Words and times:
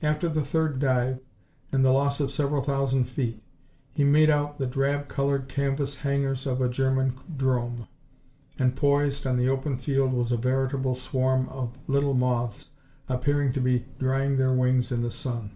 After 0.00 0.28
the 0.28 0.44
third 0.44 0.78
dive, 0.78 1.18
and 1.72 1.84
the 1.84 1.90
loss 1.90 2.20
of 2.20 2.30
several 2.30 2.62
thousand 2.62 3.02
feet, 3.08 3.42
he 3.90 4.04
made 4.04 4.30
out 4.30 4.58
the 4.58 4.66
drab 4.68 5.08
colored 5.08 5.48
canvas 5.48 5.96
hangars 5.96 6.46
of 6.46 6.60
a 6.60 6.68
German 6.68 7.14
'drome, 7.36 7.88
and 8.60 8.76
poised 8.76 9.26
on 9.26 9.36
the 9.36 9.48
open 9.48 9.74
field 9.76 10.12
was 10.12 10.30
a 10.30 10.36
veritable 10.36 10.94
swarm 10.94 11.48
of 11.48 11.76
little 11.88 12.14
moths 12.14 12.70
appearing 13.08 13.52
to 13.54 13.60
be 13.60 13.84
drying 13.98 14.36
their 14.36 14.52
wings 14.52 14.92
in 14.92 15.02
the 15.02 15.10
sun. 15.10 15.50